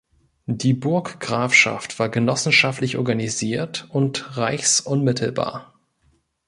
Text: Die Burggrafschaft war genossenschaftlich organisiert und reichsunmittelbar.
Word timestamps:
Die 0.47 0.73
Burggrafschaft 0.73 1.99
war 1.99 2.09
genossenschaftlich 2.09 2.97
organisiert 2.97 3.87
und 3.91 4.35
reichsunmittelbar. 4.35 5.79